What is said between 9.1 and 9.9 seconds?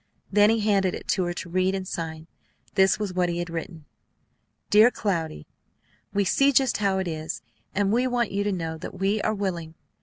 are willing.